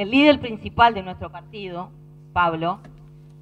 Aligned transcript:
El 0.00 0.12
líder 0.12 0.40
principal 0.40 0.94
de 0.94 1.02
nuestro 1.02 1.30
partido, 1.30 1.90
Pablo, 2.32 2.80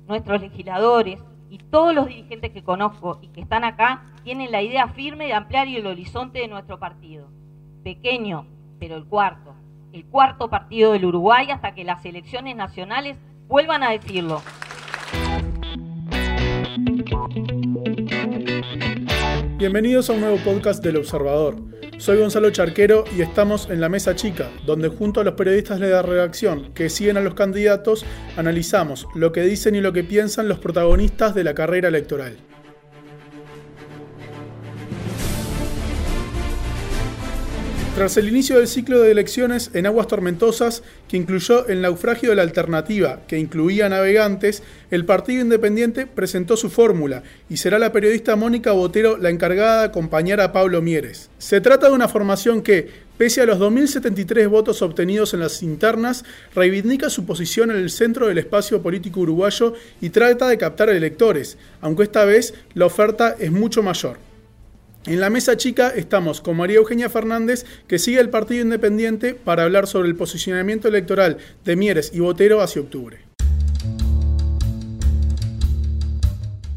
nuestros 0.09 0.41
legisladores 0.41 1.21
y 1.49 1.59
todos 1.59 1.95
los 1.95 2.09
dirigentes 2.09 2.51
que 2.51 2.65
conozco 2.65 3.21
y 3.23 3.29
que 3.29 3.43
están 3.43 3.63
acá 3.63 4.03
tienen 4.25 4.51
la 4.51 4.61
idea 4.61 4.89
firme 4.89 5.27
de 5.27 5.35
ampliar 5.35 5.69
el 5.69 5.87
horizonte 5.87 6.41
de 6.41 6.49
nuestro 6.49 6.81
partido. 6.81 7.29
Pequeño, 7.85 8.45
pero 8.81 8.97
el 8.97 9.05
cuarto. 9.05 9.55
El 9.93 10.05
cuarto 10.07 10.51
partido 10.51 10.91
del 10.91 11.05
Uruguay 11.05 11.49
hasta 11.53 11.77
que 11.77 11.85
las 11.85 12.05
elecciones 12.05 12.57
nacionales 12.57 13.17
vuelvan 13.47 13.85
a 13.85 13.93
decirlo. 13.93 14.43
Bienvenidos 19.59 20.11
a 20.11 20.13
un 20.13 20.23
nuevo 20.23 20.39
podcast 20.39 20.83
del 20.83 20.97
Observador. 20.97 21.55
Soy 21.99 22.19
Gonzalo 22.19 22.51
Charquero 22.51 23.03
y 23.17 23.23
estamos 23.23 23.69
en 23.71 23.81
la 23.81 23.89
Mesa 23.89 24.15
Chica, 24.15 24.49
donde 24.65 24.89
junto 24.89 25.21
a 25.21 25.25
los 25.25 25.35
periodistas 25.35 25.81
de 25.81 25.91
la 25.91 26.01
redacción 26.01 26.73
que 26.73 26.91
siguen 26.91 27.17
a 27.17 27.21
los 27.21 27.35
candidatos, 27.35 28.07
analizamos 28.37 29.09
lo 29.17 29.33
que 29.33 29.43
dicen 29.43 29.75
y 29.75 29.81
lo 29.81 29.93
que 29.93 30.05
piensan 30.05 30.47
los 30.47 30.61
protagonistas 30.61 31.35
de 31.35 31.43
la 31.43 31.55
carrera 31.55 31.89
electoral. 31.89 32.37
Tras 37.99 38.17
el 38.17 38.29
inicio 38.29 38.59
del 38.59 38.69
ciclo 38.69 39.01
de 39.01 39.11
elecciones 39.11 39.73
en 39.75 39.85
aguas 39.85 40.07
tormentosas, 40.07 40.85
que 41.09 41.17
incluyó 41.17 41.67
el 41.67 41.83
naufragio 41.83 42.31
de 42.31 42.37
la 42.37 42.43
alternativa, 42.43 43.23
que 43.27 43.41
incluía 43.41 43.89
navegantes, 43.89 44.63
el 44.93 45.05
Partido 45.05 45.43
Independiente 45.43 46.07
presentó 46.07 46.57
su 46.57 46.71
fórmula 46.71 47.25
y 47.51 47.57
será 47.57 47.77
la 47.81 47.91
periodista 47.91 48.37
Mónica 48.37 48.71
Botero 48.71 49.17
la 49.17 49.31
encargada 49.31 49.81
de 49.81 49.87
acompañar 49.87 50.41
a 50.41 50.53
Pablo 50.53 50.81
Mieres. 50.81 51.29
Se 51.39 51.61
trata 51.61 51.89
de 51.89 51.95
una 51.95 52.07
formación 52.07 52.63
que, 52.63 52.89
pese 53.17 53.41
a 53.41 53.47
los 53.47 53.59
2.073 53.59 54.49
votos 54.49 54.81
obtenidos 54.81 55.35
en 55.35 55.41
las 55.41 55.65
internas, 55.65 56.25
reivindica 56.55 57.11
su 57.11 57.27
posición 57.27 57.73
en 57.73 57.79
el 57.79 57.91
centro 57.91 58.29
del 58.29 58.39
espacio 58.39 58.81
político 58.81 59.19
uruguayo 59.23 59.75
y 60.01 60.11
trata 60.11 60.47
de 60.47 60.57
captar 60.57 60.89
electores, 60.89 61.59
aunque 61.81 62.05
esta 62.05 62.25
vez 62.25 62.55
la 62.75 62.87
oferta 62.87 63.35
es 63.41 63.51
mucho 63.51 63.83
mayor. 63.83 64.28
En 65.07 65.21
la 65.21 65.31
mesa 65.31 65.57
chica 65.57 65.89
estamos 65.91 66.41
con 66.41 66.57
María 66.57 66.77
Eugenia 66.77 67.09
Fernández, 67.09 67.65
que 67.87 67.99
sigue 67.99 68.21
el 68.21 68.31
Partido 68.31 68.63
Independiente 68.63 69.35
para 69.35 69.63
hablar 69.63 69.87
sobre 69.87 70.09
el 70.09 70.17
posicionamiento 70.17 70.89
electoral 70.89 71.39
de 71.65 71.77
Mieres 71.77 72.11
y 72.13 72.21
Botero 72.21 72.61
hacia 72.61 72.83
octubre. 72.83 73.29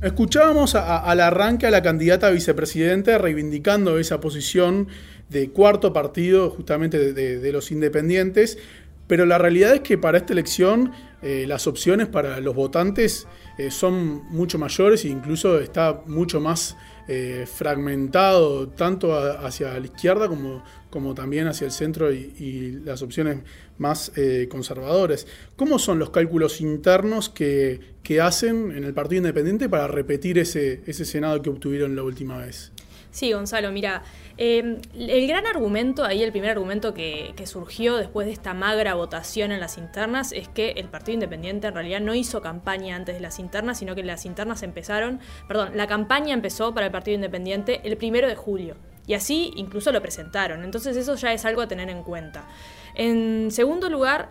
Escuchábamos 0.02 0.74
al 0.76 1.20
arranque 1.20 1.68
a 1.68 1.72
la 1.72 1.84
candidata 1.84 2.28
a 2.28 2.32
vicepresidente 2.32 3.18
reivindicando 3.18 4.00
esa 4.00 4.20
posición 4.20 4.88
de 5.30 5.50
cuarto 5.52 5.94
partido 5.94 6.50
justamente 6.50 7.14
de, 7.14 7.52
los 7.52 7.72
independientes, 7.72 8.58
pero 9.06 9.26
la 9.26 9.38
realidad 9.38 9.76
es 9.76 9.82
que 9.82 9.98
para 9.98 10.18
esta 10.18 10.34
elección 10.34 10.92
eh, 11.22 11.46
las 11.48 11.68
opciones 11.68 12.08
para 12.08 12.40
los 12.40 12.56
votantes 12.56 13.28
eh, 13.58 13.70
son 13.70 14.24
mucho 14.30 14.58
mayores 14.58 15.06
e 15.06 15.10
incluso 15.10 15.60
está 15.60 16.02
mucho 16.08 16.40
más 16.40 16.78
eh, 17.08 17.46
fragmentado 17.52 18.70
tanto 18.70 19.18
hacia 19.18 19.80
la 19.80 19.86
izquierda 19.86 20.28
como, 20.28 20.64
como 20.90 21.14
también 21.14 21.48
hacia 21.48 21.66
el 21.66 21.72
centro 21.72 22.12
y, 22.12 22.82
las 22.86 23.02
opciones 23.02 23.40
más 23.78 24.12
eh, 24.16 24.48
conservadoras. 24.50 25.28
¿Cómo 25.56 25.80
son 25.80 26.00
los 26.00 26.10
cálculos 26.10 26.62
internos 26.62 27.30
que, 27.30 27.80
que, 28.04 28.22
hacen 28.22 28.72
en 28.72 28.84
el 28.84 28.94
Partido 28.94 29.20
Independiente 29.20 29.70
para 29.70 29.88
repetir 29.88 30.38
ese, 30.38 30.82
ese 30.86 31.06
Senado 31.06 31.42
que 31.42 31.50
obtuvieron 31.50 31.96
la 31.96 32.04
última 32.04 32.38
vez? 32.38 32.72
Sí, 33.12 33.34
Gonzalo, 33.34 33.74
mira, 33.74 34.04
em, 34.38 34.80
el 34.96 35.28
gran 35.28 35.46
argumento, 35.46 36.06
ahí 36.06 36.24
el 36.24 36.32
primer 36.32 36.52
argumento 36.52 36.94
que, 36.94 37.34
surgió 37.46 37.98
después 37.98 38.28
de 38.28 38.34
esta 38.34 38.54
magra 38.54 38.94
votación 38.94 39.52
en 39.52 39.60
las 39.60 39.78
internas 39.78 40.32
es 40.32 40.48
que 40.48 40.72
el 40.72 40.88
Partido 40.88 41.16
Independiente 41.16 41.68
en 41.68 41.74
realidad 41.74 42.00
no 42.00 42.16
hizo 42.16 42.42
campaña 42.42 42.96
antes 42.96 43.16
de 43.16 43.22
las 43.22 43.40
internas, 43.40 43.80
sino 43.80 43.96
que 43.96 44.04
las 44.04 44.26
internas 44.26 44.64
empezaron, 44.64 45.20
perdón, 45.48 45.72
la 45.76 45.88
campaña 45.88 46.34
empezó 46.34 46.74
para 46.74 46.86
el 46.86 46.92
Partido 46.92 47.16
Independiente 47.16 47.82
el 47.84 47.98
primero 47.98 48.28
de 48.28 48.36
julio. 48.36 48.78
Y 49.08 49.14
así 49.14 49.52
incluso 49.56 49.92
lo 49.92 50.02
presentaron. 50.02 50.64
Entonces 50.64 50.96
eso 50.96 51.16
ya 51.16 51.34
es 51.34 51.44
algo 51.44 51.62
a 51.62 51.68
tener 51.68 51.90
en 51.90 52.04
cuenta. 52.04 52.48
En 52.96 53.52
segundo 53.52 53.90
lugar, 53.90 54.30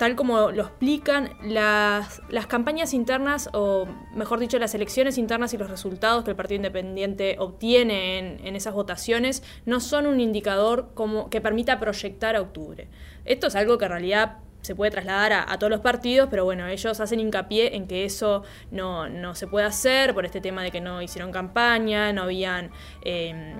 tal 0.00 0.16
como 0.16 0.50
lo 0.50 0.62
explican, 0.62 1.34
las, 1.42 2.22
campañas 2.48 2.94
internas, 2.94 3.50
o 3.52 3.86
mejor 4.14 4.38
dicho, 4.38 4.58
las 4.58 4.74
elecciones 4.74 5.18
internas 5.18 5.52
y 5.52 5.58
los 5.58 5.68
resultados 5.68 6.24
que 6.24 6.30
el 6.30 6.36
Partido 6.36 6.56
Independiente 6.56 7.36
obtiene 7.38 8.38
en, 8.42 8.56
esas 8.56 8.72
votaciones, 8.72 9.42
no 9.66 9.78
son 9.78 10.06
un 10.06 10.18
indicador 10.18 10.92
como, 10.94 11.28
que 11.28 11.42
permita 11.42 11.78
proyectar 11.78 12.34
a 12.34 12.40
octubre. 12.40 12.88
Esto 13.26 13.48
es 13.48 13.56
algo 13.56 13.76
que 13.76 13.84
en 13.84 13.90
realidad 13.90 14.38
se 14.62 14.74
puede 14.74 14.90
trasladar 14.90 15.34
a, 15.34 15.58
todos 15.58 15.70
los 15.70 15.80
partidos, 15.80 16.28
pero 16.30 16.46
bueno, 16.46 16.66
ellos 16.66 16.98
hacen 16.98 17.20
hincapié 17.20 17.76
en 17.76 17.86
que 17.86 18.06
eso 18.06 18.42
no, 18.70 19.34
se 19.34 19.48
puede 19.48 19.66
hacer 19.66 20.14
por 20.14 20.24
este 20.24 20.40
tema 20.40 20.62
de 20.62 20.70
que 20.70 20.80
no 20.80 21.02
hicieron 21.02 21.30
campaña, 21.30 22.10
no 22.14 22.22
habían 22.22 22.70
eh, 23.04 23.54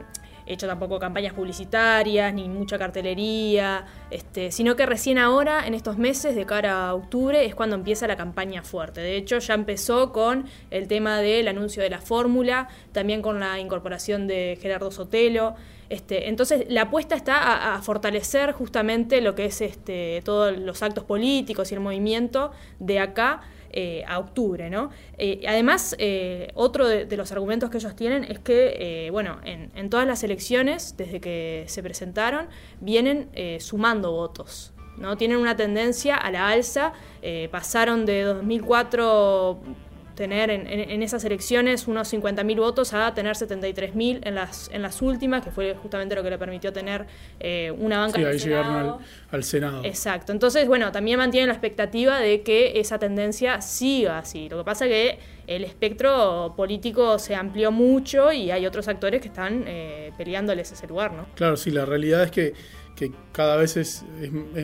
hecho 0.52 0.66
tampoco 0.66 0.98
campañas 0.98 1.32
publicitarias, 1.32 2.32
ni 2.34 2.48
mucha 2.48 2.78
cartelería, 2.78 3.86
este, 4.10 4.50
sino 4.50 4.76
que 4.76 4.86
recién 4.86 5.18
ahora, 5.18 5.66
en 5.66 5.74
estos 5.74 5.96
meses, 5.96 6.34
de 6.34 6.46
cara 6.46 6.88
a 6.88 6.94
octubre, 6.94 7.44
es 7.44 7.54
cuando 7.54 7.76
empieza 7.76 8.06
la 8.06 8.16
campaña 8.16 8.62
fuerte. 8.62 9.00
De 9.00 9.16
hecho, 9.16 9.38
ya 9.38 9.54
empezó 9.54 10.12
con 10.12 10.46
el 10.70 10.88
tema 10.88 11.18
del 11.18 11.48
anuncio 11.48 11.82
de 11.82 11.90
la 11.90 12.00
fórmula, 12.00 12.68
también 12.92 13.22
con 13.22 13.40
la 13.40 13.58
incorporación 13.60 14.26
de 14.26 14.58
Gerardo 14.60 14.90
Sotelo. 14.90 15.54
Este, 15.88 16.28
entonces, 16.28 16.66
la 16.68 16.82
apuesta 16.82 17.14
está 17.14 17.74
a, 17.74 17.82
fortalecer 17.82 18.52
justamente 18.52 19.20
lo 19.20 19.34
que 19.34 19.46
es 19.46 19.60
este, 19.60 20.22
todos 20.24 20.56
los 20.56 20.82
actos 20.82 21.04
políticos 21.04 21.70
y 21.70 21.74
el 21.74 21.80
movimiento 21.80 22.52
de 22.78 23.00
acá 23.00 23.40
eh, 23.72 24.04
a 24.06 24.18
octubre, 24.18 24.68
¿no? 24.68 24.90
Eh, 25.16 25.42
además, 25.46 25.94
eh, 25.98 26.50
otro 26.54 26.88
de, 26.88 27.16
los 27.16 27.30
argumentos 27.30 27.70
que 27.70 27.78
ellos 27.78 27.94
tienen 27.94 28.24
es 28.24 28.38
que, 28.38 29.08
bueno, 29.12 29.38
en, 29.44 29.90
todas 29.90 30.06
las 30.06 30.24
elecciones, 30.24 30.96
desde 30.96 31.20
que 31.20 31.64
se 31.66 31.82
presentaron, 31.82 32.46
vienen 32.80 33.30
sumando 33.60 34.12
votos. 34.12 34.72
¿no? 34.98 35.16
Tienen 35.16 35.38
una 35.38 35.56
tendencia 35.56 36.16
a 36.16 36.30
la 36.30 36.48
alza, 36.48 36.92
pasaron 37.50 38.06
de 38.06 38.22
2004 38.22 39.60
tener 40.20 40.50
en, 40.50 41.02
esas 41.02 41.24
elecciones 41.24 41.88
unos 41.88 42.12
50.000 42.12 42.56
votos 42.58 42.92
a 42.92 43.14
tener 43.14 43.34
73.000 43.36 44.20
en 44.22 44.34
las, 44.34 44.68
en 44.70 44.82
las 44.82 45.00
últimas, 45.00 45.42
que 45.42 45.50
fue 45.50 45.74
justamente 45.74 46.14
lo 46.14 46.22
que 46.22 46.28
le 46.28 46.36
permitió 46.36 46.74
tener 46.74 47.06
eh, 47.38 47.72
una 47.78 48.00
banca 48.00 48.18
sí, 48.18 48.24
ahí 48.26 48.38
llegaron 48.38 48.98
al, 49.30 49.44
Senado. 49.44 49.82
Exacto. 49.82 50.32
Entonces, 50.32 50.68
bueno, 50.68 50.92
también 50.92 51.16
mantienen 51.16 51.48
la 51.48 51.54
expectativa 51.54 52.20
de 52.20 52.42
que 52.42 52.78
esa 52.80 52.98
tendencia 52.98 53.62
siga 53.62 54.18
así. 54.18 54.50
Lo 54.50 54.58
que 54.58 54.64
pasa 54.64 54.84
que 54.84 55.18
el 55.50 55.64
espectro 55.64 56.54
político 56.56 57.18
se 57.18 57.34
amplió 57.34 57.72
mucho 57.72 58.32
y 58.32 58.52
hay 58.52 58.66
otros 58.66 58.86
actores 58.86 59.20
que 59.20 59.28
están 59.28 59.64
eh, 59.66 60.12
peleándoles 60.16 60.70
ese 60.70 60.86
lugar, 60.86 61.12
¿no? 61.12 61.26
Claro, 61.34 61.56
sí, 61.56 61.72
la 61.72 61.84
realidad 61.84 62.22
es 62.22 62.30
que 62.30 62.54
que 63.00 63.12
cada 63.32 63.56
vez 63.56 63.78
es, 63.78 64.04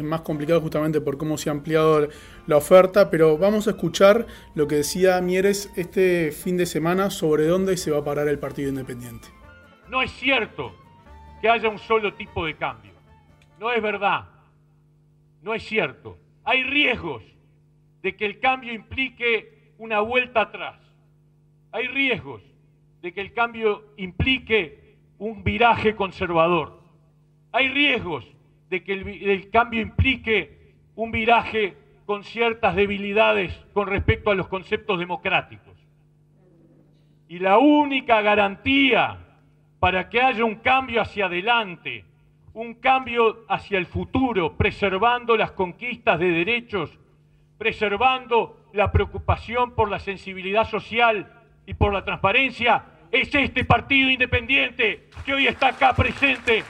más 0.02 0.20
complicado 0.20 0.60
justamente 0.60 1.00
por 1.00 1.16
cómo 1.16 1.38
se 1.38 1.48
ha 1.48 1.52
ampliado 1.52 2.08
la 2.46 2.56
oferta, 2.58 3.08
pero 3.08 3.38
vamos 3.38 3.66
a 3.66 3.70
escuchar 3.70 4.26
lo 4.54 4.68
que 4.68 4.74
decía 4.74 5.18
Mieres 5.22 5.72
este 5.74 6.32
fin 6.32 6.58
de 6.58 6.66
semana 6.66 7.08
sobre 7.08 7.46
dónde 7.46 7.78
se 7.78 7.90
va 7.90 8.00
a 8.00 8.04
parar 8.04 8.28
el 8.28 8.38
Partido 8.38 8.68
Independiente. 8.68 9.28
No 9.88 10.02
es 10.02 10.10
cierto 10.12 10.74
que 11.40 11.48
haya 11.48 11.70
un 11.70 11.78
solo 11.78 12.12
tipo 12.12 12.44
de 12.44 12.56
cambio. 12.56 12.92
No 13.58 13.72
es 13.72 13.80
verdad. 13.80 14.26
No 15.40 15.54
es 15.54 15.62
cierto. 15.62 16.18
Hay 16.44 16.62
riesgos 16.62 17.22
de 18.02 18.16
que 18.16 18.26
el 18.26 18.38
cambio 18.38 18.74
implique 18.74 19.55
una 19.78 20.00
vuelta 20.00 20.42
atrás. 20.42 20.78
Hay 21.72 21.88
riesgos 21.88 22.42
de 23.02 23.12
que 23.12 23.20
el 23.20 23.32
cambio 23.32 23.84
implique 23.96 24.96
un 25.18 25.44
viraje 25.44 25.94
conservador 25.94 26.86
hay 27.56 27.70
riesgos 27.70 28.26
de 28.68 28.84
que 28.84 28.92
el, 28.92 29.48
cambio 29.48 29.80
implique 29.80 30.74
un 30.94 31.10
viraje 31.10 31.74
con 32.04 32.22
ciertas 32.22 32.76
debilidades 32.76 33.50
con 33.72 33.88
respecto 33.88 34.30
a 34.30 34.34
los 34.34 34.46
conceptos 34.48 34.98
democráticos. 34.98 35.74
Y 37.28 37.38
la 37.38 37.56
única 37.56 38.20
garantía 38.20 39.16
para 39.78 40.10
que 40.10 40.20
haya 40.20 40.44
un 40.44 40.56
cambio 40.56 41.00
hacia 41.00 41.26
adelante, 41.26 42.04
un 42.52 42.74
cambio 42.74 43.46
hacia 43.48 43.78
el 43.78 43.86
futuro, 43.86 44.54
preservando 44.54 45.34
las 45.34 45.52
conquistas 45.52 46.18
de 46.18 46.30
derechos, 46.30 46.98
preservando 47.56 48.65
la 48.76 48.92
preocupación 48.92 49.74
por 49.74 49.90
la 49.90 49.98
sensibilidad 49.98 50.68
social 50.68 51.32
y 51.66 51.74
por 51.74 51.92
la 51.92 52.04
transparencia, 52.04 52.84
es 53.10 53.34
este 53.34 53.64
partido 53.64 54.10
independiente 54.10 55.08
que 55.24 55.34
hoy 55.34 55.46
está 55.46 55.68
acá 55.68 55.94
presente. 55.94 56.62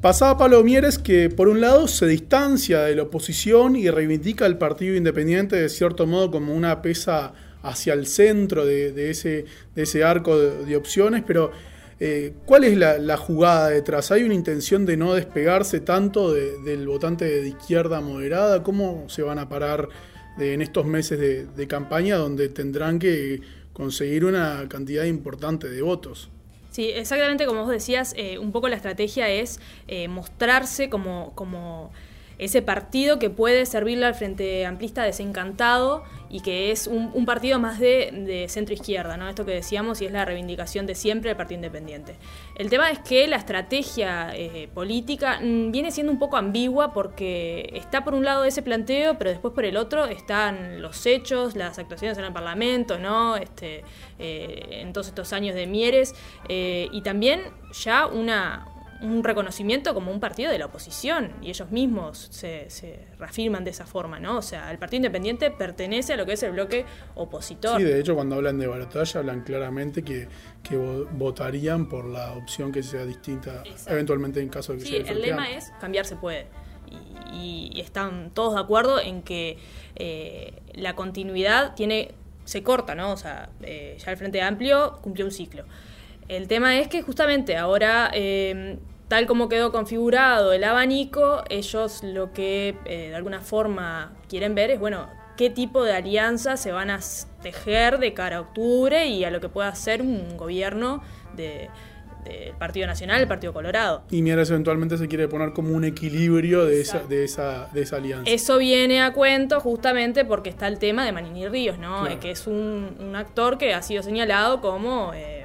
Pasaba 0.00 0.36
Pablo 0.36 0.64
Mieres 0.64 0.98
que 0.98 1.30
por 1.30 1.48
un 1.48 1.60
lado 1.60 1.86
se 1.86 2.06
distancia 2.06 2.80
de 2.80 2.96
la 2.96 3.04
oposición 3.04 3.76
y 3.76 3.88
reivindica 3.88 4.46
al 4.46 4.58
Partido 4.58 4.96
Independiente 4.96 5.54
de 5.54 5.68
cierto 5.68 6.08
modo 6.08 6.32
como 6.32 6.54
una 6.54 6.82
pesa 6.82 7.34
hacia 7.62 7.94
el 7.94 8.06
centro 8.06 8.66
de, 8.66 9.10
ese, 9.10 9.44
de 9.76 9.82
ese, 9.82 10.02
arco 10.02 10.36
de, 10.36 10.76
opciones, 10.76 11.22
pero 11.24 11.52
Eh, 12.04 12.34
¿Cuál 12.46 12.64
es 12.64 12.76
la, 12.76 13.16
jugada 13.16 13.68
detrás? 13.68 14.10
¿Hay 14.10 14.24
una 14.24 14.34
intención 14.34 14.84
de 14.84 14.96
no 14.96 15.14
despegarse 15.14 15.78
tanto 15.78 16.32
del 16.32 16.88
votante 16.88 17.24
de 17.26 17.46
izquierda 17.46 18.00
moderada? 18.00 18.64
¿Cómo 18.64 19.08
se 19.08 19.22
van 19.22 19.38
a 19.38 19.48
parar 19.48 19.88
en 20.36 20.62
estos 20.62 20.84
meses 20.84 21.20
de, 21.54 21.66
campaña 21.68 22.16
donde 22.16 22.48
tendrán 22.48 22.98
que 22.98 23.40
conseguir 23.72 24.24
una 24.24 24.66
cantidad 24.68 25.04
importante 25.04 25.68
de 25.68 25.80
votos? 25.80 26.28
Sí, 26.72 26.90
exactamente 26.90 27.46
como 27.46 27.60
vos 27.62 27.70
decías, 27.70 28.14
eh, 28.16 28.36
un 28.36 28.50
poco 28.50 28.68
la 28.68 28.74
estrategia 28.74 29.28
es 29.28 29.60
eh, 29.86 30.08
mostrarse 30.08 30.90
como, 30.90 31.30
como 31.36 31.92
ese 32.44 32.60
partido 32.60 33.18
que 33.18 33.30
puede 33.30 33.66
servirle 33.66 34.06
al 34.06 34.14
Frente 34.14 34.66
Amplista 34.66 35.04
desencantado 35.04 36.02
y 36.28 36.40
que 36.40 36.72
es 36.72 36.86
un, 36.86 37.26
partido 37.26 37.58
más 37.58 37.78
de, 37.78 38.46
centro 38.48 38.74
izquierda, 38.74 39.18
¿no? 39.18 39.28
Esto 39.28 39.44
que 39.44 39.52
decíamos 39.52 40.00
y 40.00 40.06
es 40.06 40.12
la 40.12 40.24
reivindicación 40.24 40.86
de 40.86 40.94
siempre 40.94 41.28
del 41.28 41.36
Partido 41.36 41.58
Independiente. 41.58 42.16
El 42.56 42.70
tema 42.70 42.90
es 42.90 42.98
que 43.00 43.26
la 43.26 43.36
estrategia 43.36 44.34
eh, 44.34 44.68
política 44.74 45.40
mm, 45.42 45.70
viene 45.70 45.92
siendo 45.92 46.10
un 46.10 46.18
poco 46.18 46.38
ambigua 46.38 46.94
porque 46.94 47.70
está 47.74 48.02
por 48.02 48.14
un 48.14 48.24
lado 48.24 48.44
ese 48.44 48.62
planteo, 48.62 49.18
pero 49.18 49.30
después 49.30 49.52
por 49.52 49.66
el 49.66 49.76
otro 49.76 50.06
están 50.06 50.80
los 50.80 51.04
hechos, 51.04 51.54
las 51.54 51.78
actuaciones 51.78 52.16
en 52.16 52.24
el 52.24 52.32
Parlamento, 52.32 52.98
¿no? 52.98 53.36
Este, 53.36 53.84
eh, 54.18 54.80
en 54.80 54.92
todos 54.94 55.08
estos 55.08 55.34
años 55.34 55.54
de 55.54 55.66
Mieres, 55.66 56.14
eh, 56.48 56.88
y 56.92 57.02
también 57.02 57.42
ya 57.72 58.06
una, 58.06 58.71
un 59.02 59.24
reconocimiento 59.24 59.94
como 59.94 60.10
un 60.10 60.20
partido 60.20 60.50
de 60.50 60.58
la 60.58 60.66
oposición 60.66 61.32
y 61.42 61.50
ellos 61.50 61.70
mismos 61.70 62.28
se, 62.30 62.68
reafirman 63.18 63.64
de 63.64 63.70
esa 63.70 63.84
forma, 63.84 64.20
¿no? 64.20 64.38
O 64.38 64.42
sea, 64.42 64.70
el 64.70 64.78
Partido 64.78 64.98
Independiente 64.98 65.50
pertenece 65.50 66.12
a 66.12 66.16
lo 66.16 66.24
que 66.24 66.34
es 66.34 66.42
el 66.42 66.52
bloque 66.52 66.86
opositor. 67.14 67.78
Sí, 67.78 67.84
de 67.84 68.00
hecho 68.00 68.14
cuando 68.14 68.36
hablan 68.36 68.58
de 68.58 68.66
batalla 68.66 69.20
hablan 69.20 69.42
claramente 69.42 70.02
que, 70.02 70.28
votarían 71.12 71.88
por 71.88 72.06
la 72.06 72.32
opción 72.32 72.72
que 72.72 72.82
sea 72.82 73.04
distinta 73.04 73.62
eventualmente 73.86 74.40
en 74.40 74.48
caso 74.48 74.72
de 74.72 74.78
que 74.78 74.84
sí, 74.86 74.96
el 74.96 75.20
lema 75.20 75.50
es 75.50 75.70
cambiar 75.80 76.06
se 76.06 76.16
puede. 76.16 76.46
Y, 77.32 77.80
están 77.80 78.30
todos 78.32 78.54
de 78.54 78.60
acuerdo 78.60 79.00
en 79.00 79.22
que 79.22 79.58
eh, 79.96 80.54
la 80.72 80.94
continuidad 80.94 81.74
tiene 81.74 82.12
se 82.44 82.62
corta, 82.62 82.94
¿no? 82.94 83.12
O 83.12 83.16
sea, 83.16 83.50
eh, 83.62 83.96
ya 83.98 84.10
el 84.10 84.16
Frente 84.16 84.40
Amplio 84.42 84.98
cumplió 85.02 85.24
un 85.24 85.32
ciclo. 85.32 85.64
El 86.28 86.48
tema 86.48 86.78
es 86.78 86.88
que 86.88 87.02
justamente 87.02 87.56
ahora 87.56 88.10
eh, 88.14 88.78
tal 89.12 89.26
como 89.26 89.50
quedó 89.50 89.72
configurado 89.72 90.54
el 90.54 90.64
abanico, 90.64 91.44
ellos 91.50 92.02
lo 92.02 92.32
que 92.32 92.76
eh, 92.86 93.10
de 93.10 93.14
alguna 93.14 93.42
forma 93.42 94.14
quieren 94.26 94.54
ver 94.54 94.70
es, 94.70 94.80
bueno, 94.80 95.06
qué 95.36 95.50
tipo 95.50 95.84
de 95.84 95.92
alianzas 95.92 96.62
se 96.62 96.72
van 96.72 96.88
a 96.88 96.98
tejer 97.42 97.98
de 97.98 98.14
cara 98.14 98.38
a 98.38 98.40
octubre 98.40 99.08
y 99.08 99.22
a 99.24 99.30
lo 99.30 99.42
que 99.42 99.50
pueda 99.50 99.74
ser 99.74 100.00
un 100.00 100.38
gobierno 100.38 101.02
del 101.36 101.68
Partido 102.58 102.86
Nacional, 102.86 103.20
el 103.20 103.28
Partido 103.28 103.52
Colorado. 103.52 104.02
Y 104.10 104.22
Mieres 104.22 104.48
eventualmente 104.48 104.96
se 104.96 105.08
quiere 105.08 105.28
poner 105.28 105.52
como 105.52 105.74
un 105.74 105.84
equilibrio 105.84 106.64
de 106.64 106.80
esa, 106.80 107.00
de 107.00 107.24
esa, 107.24 107.68
de 107.70 107.82
esa 107.82 107.96
alianza. 107.96 108.30
Eso 108.30 108.56
viene 108.56 109.02
a 109.02 109.12
cuento 109.12 109.60
justamente 109.60 110.24
porque 110.24 110.48
está 110.48 110.68
el 110.68 110.78
tema 110.78 111.04
de 111.04 111.12
Manini 111.12 111.48
Ríos, 111.48 111.76
¿no? 111.76 112.06
Que 112.18 112.30
es 112.30 112.46
un, 112.46 113.12
actor 113.14 113.58
que 113.58 113.74
ha 113.74 113.82
sido 113.82 114.02
señalado 114.02 114.62
como... 114.62 115.12
Eh, 115.12 115.41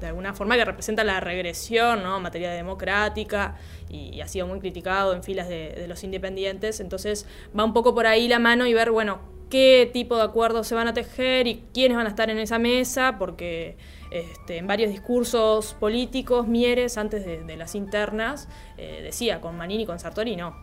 de 0.00 0.06
alguna 0.06 0.34
forma 0.34 0.56
que 0.56 0.64
representa 0.64 1.04
la 1.04 1.20
regresión 1.20 2.02
¿no? 2.02 2.16
en 2.16 2.22
materia 2.22 2.50
democrática 2.50 3.56
y, 3.88 4.20
ha 4.20 4.28
sido 4.28 4.46
muy 4.46 4.60
criticado 4.60 5.14
en 5.14 5.22
filas 5.22 5.48
de, 5.48 5.86
los 5.88 6.02
independientes. 6.04 6.80
Entonces 6.80 7.26
va 7.58 7.64
un 7.64 7.72
poco 7.72 7.94
por 7.94 8.06
ahí 8.06 8.28
la 8.28 8.38
mano 8.38 8.66
y 8.66 8.74
ver, 8.74 8.90
bueno, 8.90 9.20
qué 9.50 9.90
tipo 9.92 10.16
de 10.16 10.22
acuerdos 10.22 10.66
se 10.66 10.74
van 10.74 10.88
a 10.88 10.94
tejer 10.94 11.46
y 11.46 11.64
quiénes 11.74 11.96
van 11.96 12.06
a 12.06 12.10
estar 12.10 12.30
en 12.30 12.38
esa 12.38 12.58
mesa, 12.58 13.16
porque 13.18 13.76
este, 14.10 14.58
en 14.58 14.66
varios 14.66 14.90
discursos 14.90 15.74
políticos, 15.74 16.46
Mieres, 16.46 16.98
antes 16.98 17.24
de, 17.24 17.56
las 17.56 17.74
internas, 17.74 18.48
eh, 18.78 19.00
decía 19.02 19.40
con 19.40 19.56
Manini 19.56 19.82
y 19.82 19.86
con 19.86 19.98
Sartori 19.98 20.36
no. 20.36 20.54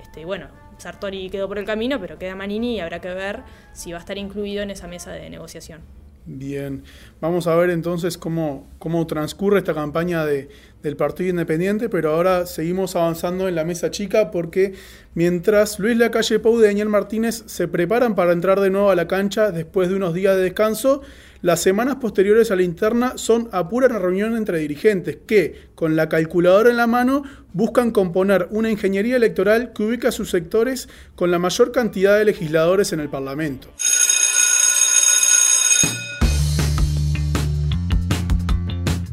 Este, 0.00 0.24
bueno, 0.24 0.48
Sartori 0.78 1.30
quedó 1.30 1.46
por 1.46 1.58
el 1.58 1.64
camino, 1.64 2.00
pero 2.00 2.18
queda 2.18 2.34
Manini 2.34 2.76
y 2.76 2.80
habrá 2.80 3.00
que 3.00 3.12
ver 3.14 3.42
si 3.72 3.92
va 3.92 3.98
a 3.98 4.00
estar 4.00 4.18
incluido 4.18 4.62
en 4.62 4.70
esa 4.70 4.88
mesa 4.88 5.12
de 5.12 5.30
negociación. 5.30 6.01
Bien, 6.24 6.84
vamos 7.20 7.48
a 7.48 7.56
ver 7.56 7.70
entonces 7.70 8.16
cómo, 8.16 8.68
cómo 8.78 9.08
transcurre 9.08 9.58
esta 9.58 9.74
campaña 9.74 10.24
de, 10.24 10.48
del 10.80 10.96
Partido 10.96 11.30
Independiente, 11.30 11.88
pero 11.88 12.14
ahora 12.14 12.46
seguimos 12.46 12.94
avanzando 12.94 13.48
en 13.48 13.56
la 13.56 13.64
mesa 13.64 13.90
chica 13.90 14.30
porque 14.30 14.74
mientras 15.14 15.80
Luis 15.80 15.96
Lacalle 15.96 16.38
Pou 16.38 16.60
y 16.60 16.62
Daniel 16.62 16.88
Martínez 16.88 17.42
se 17.46 17.66
preparan 17.66 18.14
para 18.14 18.32
entrar 18.32 18.60
de 18.60 18.70
nuevo 18.70 18.90
a 18.90 18.94
la 18.94 19.08
cancha 19.08 19.50
después 19.50 19.88
de 19.88 19.96
unos 19.96 20.14
días 20.14 20.36
de 20.36 20.42
descanso, 20.42 21.02
las 21.40 21.60
semanas 21.60 21.96
posteriores 21.96 22.52
a 22.52 22.56
la 22.56 22.62
interna 22.62 23.14
son 23.16 23.48
a 23.50 23.68
pura 23.68 23.88
reunión 23.88 24.36
entre 24.36 24.58
dirigentes 24.58 25.18
que, 25.26 25.70
con 25.74 25.96
la 25.96 26.08
calculadora 26.08 26.70
en 26.70 26.76
la 26.76 26.86
mano, 26.86 27.24
buscan 27.52 27.90
componer 27.90 28.46
una 28.52 28.70
ingeniería 28.70 29.16
electoral 29.16 29.72
que 29.72 29.82
ubica 29.82 30.10
a 30.10 30.12
sus 30.12 30.30
sectores 30.30 30.88
con 31.16 31.32
la 31.32 31.40
mayor 31.40 31.72
cantidad 31.72 32.16
de 32.16 32.26
legisladores 32.26 32.92
en 32.92 33.00
el 33.00 33.08
Parlamento. 33.08 33.70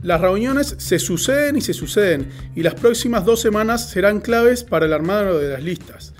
Las 0.01 0.21
reuniones 0.21 0.75
se 0.77 0.97
suceden 0.97 1.57
y 1.57 1.61
se 1.61 1.73
suceden, 1.73 2.29
y 2.55 2.63
las 2.63 2.75
próximas 2.75 3.25
dos 3.25 3.41
semanas 3.41 3.89
serán 3.89 4.21
claves 4.21 4.63
para 4.63 4.85
el 4.85 4.93
armado 4.93 5.37
de 5.37 5.49
las 5.49 5.61
listas. 5.61 6.13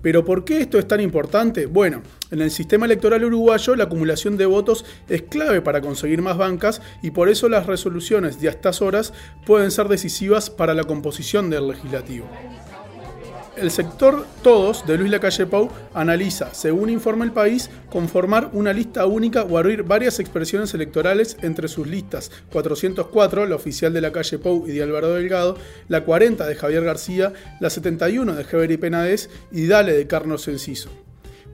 Pero 0.00 0.24
¿por 0.24 0.46
qué 0.46 0.62
esto 0.62 0.78
es 0.78 0.88
tan 0.88 1.02
importante? 1.02 1.66
Bueno, 1.66 2.02
en 2.30 2.40
el 2.40 2.50
sistema 2.50 2.86
electoral 2.86 3.22
uruguayo 3.22 3.76
la 3.76 3.84
acumulación 3.84 4.38
de 4.38 4.46
votos 4.46 4.86
es 5.10 5.22
clave 5.22 5.60
para 5.60 5.82
conseguir 5.82 6.22
más 6.22 6.38
bancas 6.38 6.80
y 7.02 7.10
por 7.10 7.28
eso 7.28 7.50
las 7.50 7.66
resoluciones 7.66 8.40
de 8.40 8.48
a 8.48 8.52
estas 8.52 8.80
horas 8.80 9.12
pueden 9.44 9.70
ser 9.70 9.88
decisivas 9.88 10.48
para 10.48 10.72
la 10.72 10.84
composición 10.84 11.50
del 11.50 11.68
legislativo. 11.68 12.26
El 13.60 13.70
sector 13.70 14.24
Todos 14.42 14.86
de 14.86 14.96
Luis 14.96 15.10
Lacalle 15.10 15.44
Pou 15.44 15.68
analiza, 15.92 16.54
según 16.54 16.88
informa 16.88 17.26
el 17.26 17.32
país, 17.32 17.68
conformar 17.90 18.48
una 18.54 18.72
lista 18.72 19.04
única 19.04 19.42
o 19.42 19.58
abrir 19.58 19.82
varias 19.82 20.18
expresiones 20.18 20.72
electorales 20.72 21.36
entre 21.42 21.68
sus 21.68 21.86
listas 21.86 22.32
404, 22.52 23.44
la 23.44 23.56
oficial 23.56 23.92
de 23.92 24.00
la 24.00 24.12
calle 24.12 24.38
Pou 24.38 24.66
y 24.66 24.72
de 24.72 24.82
Álvaro 24.82 25.12
Delgado, 25.12 25.58
la 25.88 26.04
40 26.04 26.46
de 26.46 26.54
Javier 26.54 26.84
García, 26.84 27.34
la 27.60 27.68
71 27.68 28.34
de 28.34 28.46
Heber 28.50 28.70
y 28.70 28.78
Penades 28.78 29.28
y 29.52 29.66
Dale 29.66 29.92
de 29.92 30.06
Carlos 30.06 30.48
Enciso. 30.48 30.88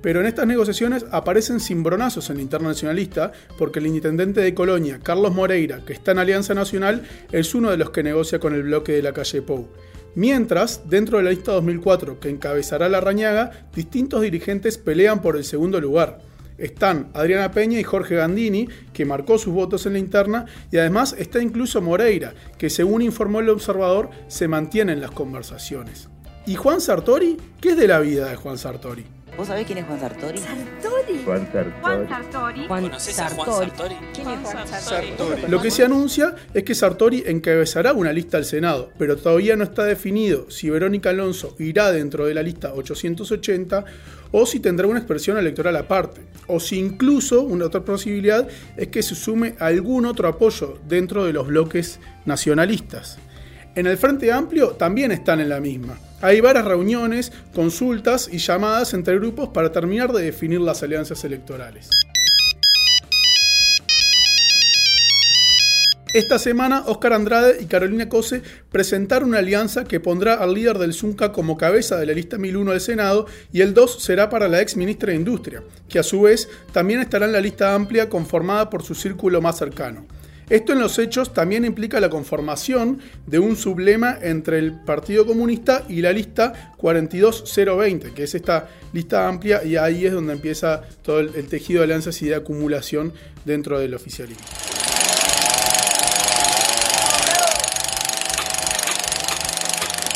Pero 0.00 0.20
en 0.20 0.26
estas 0.26 0.47
negociaciones 0.47 1.06
aparecen 1.11 1.59
cimbronazos 1.59 2.31
en 2.31 2.37
la 2.37 2.43
interna 2.43 2.69
nacionalista 2.69 3.32
porque 3.59 3.81
el 3.81 3.88
intendente 3.88 4.43
de 4.43 4.55
Colonia, 4.55 5.00
Carlos 5.02 5.35
Moreira, 5.35 5.81
que 5.85 5.94
está 5.94 6.12
en 6.12 6.20
Alianza 6.20 6.55
Nacional, 6.55 7.02
es 7.32 7.52
uno 7.56 7.73
de 7.73 7.79
los 7.79 7.91
que 7.91 8.05
negocia 8.05 8.38
con 8.38 8.55
el 8.55 8.62
bloque 8.62 8.93
de 8.93 9.02
la 9.02 9.12
calle 9.12 9.43
Pou. 9.43 9.67
Mientras, 10.16 10.88
dentro 10.88 11.18
de 11.18 11.24
la 11.24 11.30
lista 11.30 11.52
2004 11.52 12.20
que 12.20 12.30
encabezará 12.30 12.88
la 12.88 13.02
Rañaga, 13.02 13.50
distintos 13.74 14.23
dirigentes 14.23 14.78
pelean 14.78 15.20
por 15.20 15.37
el 15.37 15.44
segundo 15.44 15.78
lugar. 15.78 16.20
Están 16.56 17.11
Adriana 17.12 17.50
Peña 17.50 17.78
y 17.78 17.82
Jorge 17.82 18.14
Gandini, 18.14 18.66
que 18.94 19.04
marcó 19.04 19.37
sus 19.37 19.52
votos 19.52 19.85
en 19.85 19.92
la 19.92 19.99
interna, 19.99 20.46
y 20.73 20.78
además 20.78 21.14
está 21.18 21.42
incluso 21.42 21.82
Moreira, 21.82 22.32
que 22.56 22.70
según 22.70 23.02
informó 23.02 23.40
el 23.40 23.50
observador, 23.50 24.08
se 24.26 24.49
mantiene 24.49 24.94
en 24.94 25.02
las 25.02 25.11
conversaciones. 25.11 26.08
¿Y 26.46 26.54
Juan 26.54 26.80
Sartori? 26.80 27.37
¿Qué 27.61 27.73
es 27.73 27.76
de 27.76 27.87
la 27.87 28.00
vida 28.00 28.30
de 28.30 28.37
Juan 28.37 28.56
Sartori? 28.56 29.04
¿Vos 29.37 29.49
sabés 29.49 29.66
quién 29.66 29.78
es 29.78 29.85
Juan 29.85 30.00
Sartori? 30.00 30.38
¿Sartori? 30.38 31.23
Juan 31.25 31.49
Sartori. 31.52 31.73
Juan 31.83 32.09
Sartori. 32.09 32.66
Juan 32.66 33.00
Sartori. 33.00 33.97
¿Quién 34.14 34.28
es 34.31 34.38
Juan 34.40 34.66
Sartori? 34.66 35.43
Lo 35.49 35.61
que 35.61 35.71
se 35.71 35.85
anuncia 35.85 36.35
es 36.55 36.64
que 36.64 36.75
Sartori 36.75 37.23
encabezará 37.26 37.93
una 37.93 38.12
lista 38.12 38.38
al 38.38 38.47
Senado, 38.47 38.90
pero 38.99 39.16
todavía 39.19 39.55
no 39.55 39.64
está 39.64 39.85
definido 39.85 40.50
si 40.50 40.71
Verónica 40.71 41.11
Alonso 41.11 41.55
irá 41.59 41.93
dentro 41.93 42.25
de 42.25 42.33
la 42.33 42.43
lista 42.43 42.73
880 42.73 43.85
o 44.33 44.47
si 44.47 44.61
tendrá 44.61 44.87
una 44.87 45.00
expresión 45.00 45.37
electoral 45.37 45.76
aparte, 45.76 46.23
o 46.47 46.59
si 46.59 46.78
incluso 46.78 47.43
una 47.43 47.66
otra 47.66 47.85
posibilidad 47.85 48.49
es 48.76 48.88
que 48.88 49.02
se 49.02 49.14
sume 49.14 49.55
algún 49.59 50.07
otro 50.07 50.28
apoyo 50.28 50.78
dentro 50.88 51.25
de 51.25 51.35
los 51.35 51.47
bloques 51.47 52.00
nacionalistas. 52.25 53.19
En 53.75 53.87
el 53.87 53.99
Frente 53.99 54.33
Amplio 54.33 54.71
también 54.71 55.12
están 55.12 55.40
en 55.40 55.50
la 55.50 55.61
misma. 55.61 55.99
Hay 56.23 56.40
varias 56.40 56.64
reuniones, 56.64 57.30
consultas 57.54 58.28
y 58.32 58.38
llamadas 58.38 58.94
entre 58.94 59.16
grupos 59.16 59.50
para 59.50 59.70
terminar 59.70 60.12
de 60.12 60.23
definir 60.23 60.61
las 60.61 60.82
alianzas 60.82 61.23
electorales. 61.25 61.90
Esta 66.14 66.38
semana, 66.38 66.85
Óscar 66.87 67.12
Andrade 67.12 67.58
y 67.61 67.66
Carolina 67.66 68.08
Cose 68.08 68.40
presentaron 68.73 69.28
una 69.28 69.38
alianza 69.40 69.85
que 69.85 70.00
pondrá 70.00 70.35
al 70.35 70.54
líder 70.54 70.78
del 70.78 70.94
Zunca 70.94 71.30
como 71.30 71.58
cabeza 71.58 71.99
de 71.99 72.06
la 72.06 72.14
lista 72.14 72.38
1001 72.38 72.70
del 72.70 72.80
Senado 72.80 73.26
y 73.52 73.61
el 73.61 73.75
2 73.75 74.02
será 74.02 74.30
para 74.30 74.49
la 74.49 74.62
ex 74.62 74.78
ministra 74.78 75.11
de 75.11 75.16
Industria, 75.16 75.62
que 75.90 75.99
a 75.99 76.02
su 76.02 76.23
vez 76.23 76.49
también 76.73 77.00
estará 77.00 77.26
en 77.26 77.32
la 77.32 77.40
lista 77.40 77.75
amplia 77.75 78.08
conformada 78.08 78.70
por 78.70 78.82
su 78.82 78.94
círculo 78.94 79.42
más 79.42 79.58
cercano. 79.58 80.06
Esto 80.49 80.73
en 80.73 80.79
los 80.79 80.99
hechos 81.00 81.35
también 81.35 81.65
implica 81.65 81.99
la 81.99 82.09
conformación 82.09 83.00
de 83.26 83.41
un 83.41 83.57
sublema 83.57 84.17
entre 84.23 84.61
el 84.61 84.73
Partido 84.73 85.26
Comunista 85.26 85.85
y 85.88 86.03
la 86.03 86.12
lista 86.12 86.73
42020, 86.76 88.12
que 88.12 88.23
es 88.23 88.35
esta 88.37 88.69
lista 88.93 89.26
amplia 89.26 89.65
y 89.65 89.76
ahí 89.76 90.07
es 90.07 90.12
donde 90.12 90.35
empieza 90.35 90.83
todo 91.03 91.19
el, 91.19 91.47
tejido 91.49 91.81
de 91.81 91.85
alianzas 91.85 92.23
y 92.23 92.26
de 92.26 92.37
acumulación 92.37 93.12
dentro 93.45 93.81
del 93.81 93.95
oficialismo. 93.95 94.45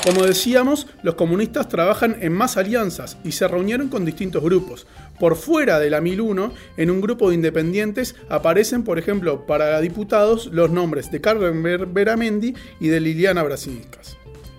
Como 0.04 0.24
decíamos, 0.24 0.86
los 1.02 1.14
comunistas 1.14 1.68
trabajan 1.68 2.16
en 2.20 2.32
más 2.32 2.56
alianzas 2.56 3.18
y 3.22 3.32
se 3.32 3.46
reunieron 3.46 3.88
con 3.88 4.06
distintos 4.06 4.42
grupos. 4.42 4.86
Por 5.18 5.36
fuera 5.36 5.78
de 5.78 5.90
la 5.90 6.00
1001, 6.00 6.54
en 6.78 6.90
un 6.90 7.02
grupo 7.02 7.28
de 7.28 7.34
independientes 7.34 8.16
aparecen, 8.30 8.82
por 8.82 8.98
ejemplo, 8.98 9.44
para 9.44 9.78
diputados 9.80 10.46
los 10.46 10.70
nombres 10.70 11.10
de 11.10 11.20
Carmen 11.20 11.62
Beramendi 11.92 12.54
y 12.80 12.88
de 12.88 12.98
Liliana 12.98 13.42
Brasinskas. 13.42 14.16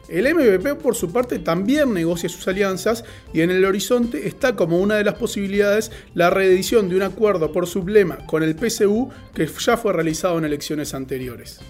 El 0.07 0.31
MVP, 0.31 0.75
por 0.75 0.93
su 0.95 1.11
parte, 1.11 1.39
también 1.39 1.91
negocia 1.91 2.29
sus 2.29 2.47
alianzas 2.47 3.03
y 3.33 3.41
en 3.41 3.49
el 3.49 3.65
horizonte 3.65 4.27
está 4.27 4.55
como 4.55 4.77
una 4.77 4.95
de 4.95 5.05
las 5.05 5.15
posibilidades 5.15 5.91
la 6.13 6.29
reedición 6.29 6.87
de 6.87 6.97
un 6.97 7.01
acuerdo 7.01 7.51
por 7.51 7.65
sublema 7.65 8.17
con 8.27 8.43
el 8.43 8.55
PSU 8.55 9.09
que 9.33 9.47
ya 9.47 9.75
fue 9.75 9.93
realizado 9.93 10.37
en 10.37 10.45
elecciones 10.45 10.93
anteriores. 10.93 11.61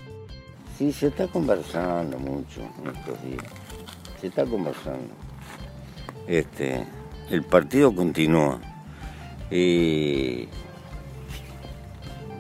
Sí, 0.82 0.92
se 0.92 1.08
está 1.10 1.28
conversando 1.28 2.18
mucho 2.18 2.62
en 2.82 2.88
estos 2.88 3.24
días. 3.24 3.46
Se 4.20 4.26
está 4.26 4.44
conversando. 4.48 5.14
Este, 6.26 6.88
el 7.30 7.44
partido 7.44 7.94
continúa. 7.94 8.60
y, 9.52 10.48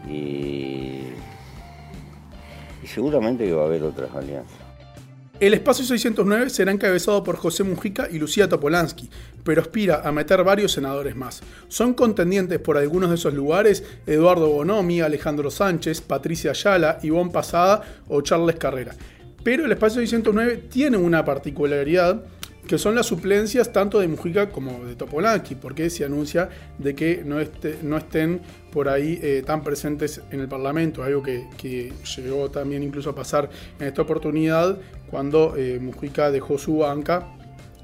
y 0.07 1.03
seguramente 2.87 3.45
que 3.45 3.53
va 3.53 3.61
a 3.61 3.65
haber 3.67 3.83
otras 3.83 4.09
alianzas. 4.15 4.60
El 5.41 5.55
espacio 5.55 5.83
609 5.83 6.51
será 6.51 6.71
encabezado 6.71 7.23
por 7.23 7.35
José 7.35 7.63
Mujica 7.63 8.07
y 8.11 8.19
Lucía 8.19 8.47
Topolansky, 8.47 9.09
pero 9.43 9.63
aspira 9.63 10.07
a 10.07 10.11
meter 10.11 10.43
varios 10.43 10.71
senadores 10.71 11.15
más. 11.15 11.41
Son 11.67 11.95
contendientes 11.95 12.59
por 12.59 12.77
algunos 12.77 13.09
de 13.09 13.15
esos 13.15 13.33
lugares 13.33 13.83
Eduardo 14.05 14.49
Bonomi, 14.49 15.01
Alejandro 15.01 15.49
Sánchez, 15.49 16.01
Patricia 16.01 16.51
Ayala, 16.51 16.99
Ivonne 17.01 17.31
Pasada 17.31 17.81
o 18.07 18.21
Charles 18.21 18.57
Carrera. 18.57 18.95
Pero 19.43 19.65
el 19.65 19.71
espacio 19.71 20.01
609 20.01 20.65
tiene 20.69 20.97
una 20.97 21.25
particularidad 21.25 22.23
que 22.67 22.77
son 22.77 22.95
las 22.95 23.05
suplencias 23.05 23.71
tanto 23.71 23.99
de 23.99 24.07
Mujica 24.07 24.49
como 24.49 24.85
de 24.85 24.95
Topolansky, 24.95 25.55
porque 25.55 25.89
se 25.89 26.05
anuncia 26.05 26.49
de 26.77 26.95
que 26.95 27.23
no, 27.25 27.37
no 27.83 27.97
estén 27.97 28.41
por 28.71 28.87
ahí 28.89 29.19
eh, 29.21 29.43
tan 29.45 29.63
presentes 29.63 30.21
en 30.31 30.39
el 30.39 30.47
Parlamento, 30.47 31.03
algo 31.03 31.21
que, 31.21 31.47
llegó 32.17 32.49
también 32.49 32.83
incluso 32.83 33.09
a 33.09 33.15
pasar 33.15 33.49
en 33.79 33.87
esta 33.87 34.01
oportunidad 34.01 34.77
cuando 35.09 35.55
eh, 35.57 35.79
Mujica 35.81 36.31
dejó 36.31 36.57
su 36.57 36.77
banca 36.77 37.27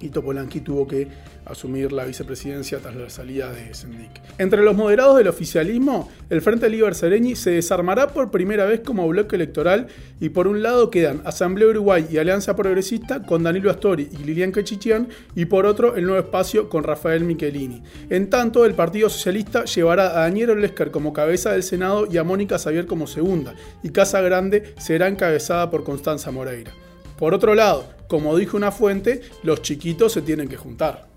y 0.02 0.10
Topolansky 0.10 0.62
tuvo 0.62 0.88
que 0.88 1.08
asumir 1.46 1.92
la 1.92 2.06
vicepresidencia 2.06 2.80
tras 2.80 2.96
la 2.96 3.10
salida 3.10 3.52
de 3.52 3.74
Sendik. 3.74 4.12
Entre 4.38 4.62
los 4.62 4.76
moderados 4.76 5.18
del 5.18 5.28
oficialismo, 5.28 6.10
el 6.30 6.42
Frente 6.42 6.70
Liber 6.70 6.94
Sereni 6.94 7.36
se 7.36 7.52
desarmará 7.52 8.10
por 8.10 8.32
primera 8.32 8.66
vez 8.66 8.82
como 8.82 9.08
bloque 9.08 9.36
electoral 9.36 9.88
y 10.20 10.30
por 10.30 10.48
un 10.48 10.62
lado 10.62 10.90
quedan 10.90 11.22
Asamblea 11.26 11.70
Uruguay 11.70 12.06
y 12.10 12.18
Alianza 12.18 12.56
Progresista 12.56 13.24
con 13.24 13.44
Danilo 13.44 13.72
Astori 13.72 14.10
y 14.12 14.24
Lilian 14.24 14.52
Quechichian 14.52 15.08
y 15.36 15.46
por 15.46 15.66
otro 15.66 15.96
el 15.96 16.06
nuevo 16.06 16.20
espacio 16.20 16.70
con 16.70 16.84
Rafael 16.84 17.24
Michelini. 17.24 17.82
En 18.10 18.30
tanto, 18.30 18.66
el 18.66 18.74
Partido 18.74 19.10
Socialista 19.10 19.64
llevará 19.66 20.18
a 20.18 20.22
Daniel 20.22 20.52
Olesker 20.52 20.92
como 20.92 21.14
cabeza 21.14 21.52
del 21.52 21.64
Senado 21.64 22.08
y 22.12 22.18
a 22.18 22.24
Mónica 22.24 22.60
Xavier 22.60 22.86
como 22.86 23.08
segunda, 23.08 23.56
y 23.84 23.90
Casa 23.90 24.22
Grande 24.22 24.74
será 24.78 25.08
encabezada 25.08 25.70
por 25.70 25.84
Constanza 25.84 26.32
Moreira. 26.32 26.72
Por 27.18 27.34
otro 27.34 27.56
lado, 27.56 27.97
como 28.08 28.38
dijo 28.38 28.58
una 28.58 28.72
fuente, 28.72 29.22
los 29.44 29.62
chiquitos 29.62 30.14
se 30.14 30.22
tienen 30.22 30.48
que 30.48 30.58
juntar. 30.58 31.08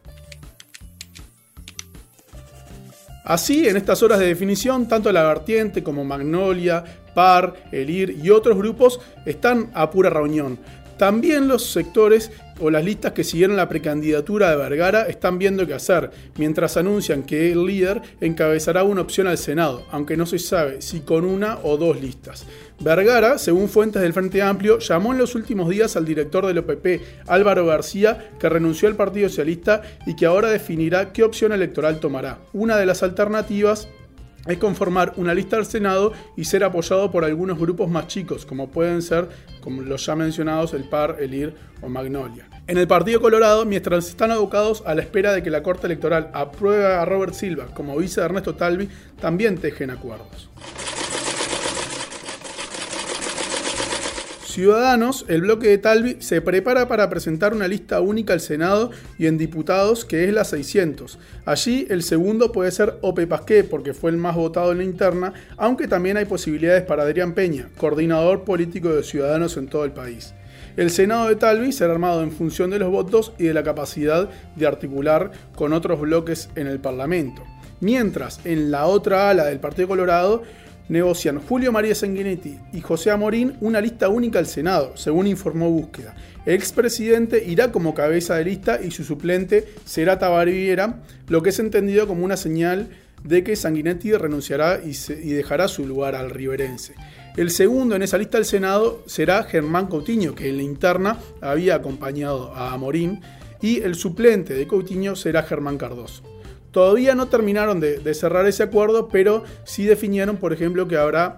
Así, 3.24 3.68
en 3.68 3.76
estas 3.76 4.02
horas 4.02 4.18
de 4.18 4.26
definición, 4.26 4.88
tanto 4.88 5.12
la 5.12 5.22
vertiente 5.22 5.84
como 5.84 6.04
Magnolia, 6.04 6.82
PAR, 7.14 7.54
ELIR 7.70 8.10
y 8.10 8.30
otros 8.30 8.56
grupos 8.56 9.00
están 9.24 9.70
a 9.74 9.90
pura 9.90 10.10
reunión. 10.10 10.58
También 11.00 11.48
los 11.48 11.70
sectores 11.70 12.30
o 12.58 12.68
las 12.68 12.84
listas 12.84 13.12
que 13.12 13.24
siguieron 13.24 13.56
la 13.56 13.70
precandidatura 13.70 14.50
de 14.50 14.56
Vergara 14.56 15.04
están 15.04 15.38
viendo 15.38 15.66
qué 15.66 15.72
hacer, 15.72 16.10
mientras 16.36 16.76
anuncian 16.76 17.22
que 17.22 17.52
el 17.52 17.64
líder 17.64 18.02
encabezará 18.20 18.84
una 18.84 19.00
opción 19.00 19.26
al 19.26 19.38
Senado, 19.38 19.86
aunque 19.92 20.18
no 20.18 20.26
se 20.26 20.38
sabe 20.38 20.82
si 20.82 21.00
con 21.00 21.24
una 21.24 21.58
o 21.62 21.78
dos 21.78 21.98
listas. 22.02 22.44
Vergara, 22.80 23.38
según 23.38 23.70
fuentes 23.70 24.02
del 24.02 24.12
Frente 24.12 24.42
Amplio, 24.42 24.78
llamó 24.78 25.12
en 25.12 25.18
los 25.18 25.34
últimos 25.34 25.70
días 25.70 25.96
al 25.96 26.04
director 26.04 26.46
del 26.46 26.58
OPP, 26.58 27.00
Álvaro 27.28 27.64
García, 27.64 28.32
que 28.38 28.50
renunció 28.50 28.86
al 28.86 28.96
Partido 28.96 29.30
Socialista 29.30 29.80
y 30.04 30.16
que 30.16 30.26
ahora 30.26 30.50
definirá 30.50 31.14
qué 31.14 31.22
opción 31.22 31.52
electoral 31.52 31.98
tomará. 31.98 32.40
Una 32.52 32.76
de 32.76 32.84
las 32.84 33.02
alternativas 33.02 33.88
es 34.46 34.58
conformar 34.58 35.12
una 35.16 35.34
lista 35.34 35.56
al 35.56 35.66
Senado 35.66 36.12
y 36.36 36.44
ser 36.44 36.64
apoyado 36.64 37.10
por 37.10 37.24
algunos 37.24 37.58
grupos 37.58 37.90
más 37.90 38.06
chicos, 38.06 38.46
como 38.46 38.70
pueden 38.70 39.02
ser, 39.02 39.28
como 39.60 39.82
los 39.82 40.04
ya 40.06 40.16
mencionados, 40.16 40.74
el 40.74 40.88
PAR, 40.88 41.16
el 41.20 41.34
IR 41.34 41.54
o 41.82 41.88
Magnolia. 41.88 42.48
En 42.66 42.78
el 42.78 42.86
Partido 42.86 43.20
Colorado, 43.20 43.64
mientras 43.64 44.08
están 44.08 44.30
abocados 44.30 44.82
a 44.86 44.94
la 44.94 45.02
espera 45.02 45.32
de 45.32 45.42
que 45.42 45.50
la 45.50 45.62
Corte 45.62 45.86
Electoral 45.86 46.30
apruebe 46.32 46.86
a 46.86 47.04
Robert 47.04 47.34
Silva 47.34 47.66
como 47.74 47.96
vice 47.96 48.20
de 48.20 48.26
Ernesto 48.26 48.54
Talvi, 48.54 48.88
también 49.20 49.58
tejen 49.58 49.90
acuerdos. 49.90 50.50
Ciudadanos, 54.50 55.24
el 55.28 55.42
bloque 55.42 55.68
de 55.68 55.78
Talvi 55.78 56.16
se 56.18 56.40
prepara 56.40 56.88
para 56.88 57.08
presentar 57.08 57.54
una 57.54 57.68
lista 57.68 58.00
única 58.00 58.32
al 58.32 58.40
Senado 58.40 58.90
y 59.16 59.26
en 59.26 59.38
diputados 59.38 60.04
que 60.04 60.24
es 60.24 60.34
la 60.34 60.44
600. 60.44 61.20
Allí 61.44 61.86
el 61.88 62.02
segundo 62.02 62.50
puede 62.50 62.72
ser 62.72 62.98
Ope 63.00 63.28
Pasqué 63.28 63.62
porque 63.62 63.94
fue 63.94 64.10
el 64.10 64.16
más 64.16 64.34
votado 64.34 64.72
en 64.72 64.78
la 64.78 64.84
interna, 64.84 65.32
aunque 65.56 65.86
también 65.86 66.16
hay 66.16 66.24
posibilidades 66.24 66.82
para 66.82 67.04
Adrián 67.04 67.32
Peña, 67.34 67.68
coordinador 67.78 68.42
político 68.42 68.88
de 68.88 69.04
Ciudadanos 69.04 69.56
en 69.56 69.68
todo 69.68 69.84
el 69.84 69.92
país. 69.92 70.34
El 70.76 70.90
Senado 70.90 71.28
de 71.28 71.36
Talvi 71.36 71.70
será 71.70 71.92
armado 71.92 72.22
en 72.22 72.32
función 72.32 72.70
de 72.70 72.80
los 72.80 72.90
votos 72.90 73.32
y 73.38 73.44
de 73.44 73.54
la 73.54 73.62
capacidad 73.62 74.28
de 74.56 74.66
articular 74.66 75.30
con 75.54 75.72
otros 75.72 76.00
bloques 76.00 76.48
en 76.56 76.66
el 76.66 76.80
Parlamento. 76.80 77.44
Mientras 77.80 78.40
en 78.44 78.72
la 78.72 78.86
otra 78.86 79.30
ala 79.30 79.44
del 79.44 79.60
Partido 79.60 79.86
Colorado 79.86 80.42
negocian 80.90 81.38
Julio 81.38 81.72
María 81.72 81.94
Sanguinetti 81.94 82.58
y 82.72 82.80
José 82.80 83.10
Amorín 83.10 83.56
una 83.60 83.80
lista 83.80 84.08
única 84.08 84.38
al 84.38 84.46
Senado, 84.46 84.96
según 84.96 85.26
informó 85.26 85.70
Búsqueda. 85.70 86.14
El 86.44 86.54
expresidente 86.54 87.42
irá 87.46 87.70
como 87.72 87.94
cabeza 87.94 88.34
de 88.34 88.44
lista 88.44 88.80
y 88.82 88.90
su 88.90 89.04
suplente 89.04 89.68
será 89.84 90.18
Tabariera, 90.18 91.00
lo 91.28 91.42
que 91.42 91.50
es 91.50 91.58
entendido 91.60 92.06
como 92.06 92.24
una 92.24 92.36
señal 92.36 92.90
de 93.22 93.44
que 93.44 93.54
Sanguinetti 93.56 94.12
renunciará 94.12 94.80
y, 94.84 94.90
y 94.90 95.32
dejará 95.32 95.68
su 95.68 95.86
lugar 95.86 96.14
al 96.14 96.30
riverense. 96.30 96.94
El 97.36 97.50
segundo 97.50 97.94
en 97.94 98.02
esa 98.02 98.18
lista 98.18 98.38
del 98.38 98.44
Senado 98.44 99.04
será 99.06 99.44
Germán 99.44 99.86
Coutinho, 99.86 100.34
que 100.34 100.48
en 100.48 100.56
la 100.56 100.62
interna 100.64 101.18
había 101.40 101.76
acompañado 101.76 102.52
a 102.54 102.72
Amorín, 102.72 103.20
y 103.62 103.82
el 103.82 103.94
suplente 103.94 104.54
de 104.54 104.66
Coutinho 104.66 105.14
será 105.14 105.42
Germán 105.42 105.78
Cardoso. 105.78 106.29
Todavía 106.70 107.14
no 107.14 107.26
terminaron 107.26 107.80
de, 107.80 108.14
cerrar 108.14 108.46
ese 108.46 108.62
acuerdo, 108.62 109.08
pero 109.08 109.44
sí 109.64 109.84
definieron, 109.84 110.36
por 110.36 110.52
ejemplo, 110.52 110.86
que 110.86 110.96
habrá 110.96 111.36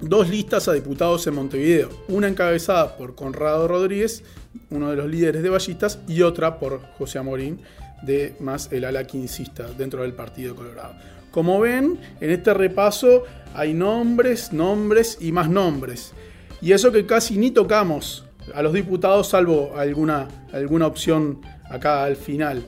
dos 0.00 0.28
listas 0.28 0.68
a 0.68 0.74
diputados 0.74 1.26
en 1.26 1.34
Montevideo, 1.34 1.88
una 2.08 2.28
encabezada 2.28 2.96
por 2.96 3.14
Conrado 3.14 3.66
Rodríguez, 3.68 4.22
uno 4.70 4.90
de 4.90 4.96
los 4.96 5.08
líderes 5.08 5.42
de 5.42 5.48
ballistas, 5.48 5.98
y 6.06 6.22
otra 6.22 6.58
por 6.58 6.82
José 6.98 7.18
Amorín, 7.18 7.60
de 8.02 8.36
más 8.40 8.70
el 8.72 8.84
ala 8.84 9.06
quincista 9.06 9.66
dentro 9.78 10.02
del 10.02 10.12
Partido 10.12 10.54
Colorado. 10.54 10.94
Como 11.30 11.58
ven, 11.60 11.98
en 12.20 12.30
este 12.30 12.52
repaso 12.52 13.24
hay 13.54 13.72
nombres, 13.72 14.52
nombres 14.52 15.16
y 15.20 15.32
más 15.32 15.48
nombres. 15.48 16.12
Y 16.60 16.72
eso 16.72 16.92
que 16.92 17.06
casi 17.06 17.38
ni 17.38 17.50
tocamos 17.50 18.26
a 18.54 18.62
los 18.62 18.74
diputados, 18.74 19.28
salvo 19.28 19.72
alguna, 19.76 20.28
alguna 20.52 20.86
opción 20.86 21.40
acá 21.68 22.04
al 22.04 22.16
final 22.16 22.66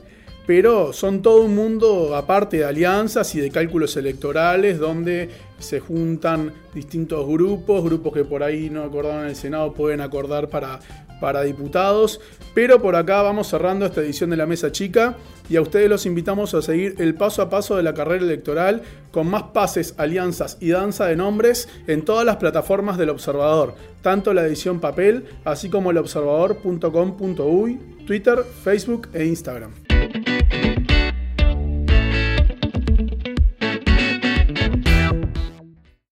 pero 0.49 0.93
son 0.93 1.21
todo 1.21 1.43
un 1.43 1.53
mundo 1.53 2.15
aparte 2.15 2.57
de 2.57 2.65
alianzas 2.65 3.35
y 3.35 3.39
de 3.39 3.51
cálculos 3.51 3.95
electorales 3.97 4.79
donde 4.79 5.29
se 5.59 5.79
juntan 5.79 6.51
distintos 6.73 7.27
grupos, 7.27 7.83
grupos 7.83 8.11
que 8.11 8.25
por 8.25 8.41
ahí 8.41 8.71
no 8.71 8.81
acordaron 8.81 9.25
en 9.25 9.29
el 9.29 9.35
Senado 9.35 9.71
pueden 9.75 10.01
acordar 10.01 10.49
para, 10.49 10.79
para 11.21 11.43
diputados, 11.43 12.19
pero 12.55 12.81
por 12.81 12.95
acá 12.95 13.21
vamos 13.21 13.47
cerrando 13.47 13.85
esta 13.85 14.01
edición 14.01 14.31
de 14.31 14.37
la 14.37 14.47
Mesa 14.47 14.71
Chica 14.71 15.17
y 15.51 15.55
a 15.55 15.61
ustedes 15.61 15.87
los 15.87 16.07
invitamos 16.07 16.55
a 16.55 16.63
seguir 16.63 16.95
el 16.97 17.13
paso 17.13 17.43
a 17.43 17.49
paso 17.51 17.77
de 17.77 17.83
la 17.83 17.93
carrera 17.93 18.23
electoral 18.23 18.81
con 19.11 19.29
más 19.29 19.43
pases, 19.53 19.93
alianzas 19.99 20.57
y 20.59 20.69
danza 20.69 21.05
de 21.05 21.15
nombres 21.15 21.69
en 21.85 22.01
todas 22.01 22.25
las 22.25 22.37
plataformas 22.37 22.97
del 22.97 23.11
Observador, 23.11 23.75
tanto 24.01 24.33
la 24.33 24.47
edición 24.47 24.79
papel 24.79 25.25
así 25.45 25.69
como 25.69 25.91
el 25.91 25.99
observador.com.uy, 25.99 27.79
Twitter, 28.07 28.43
Facebook 28.63 29.09
e 29.13 29.25
Instagram. 29.25 29.88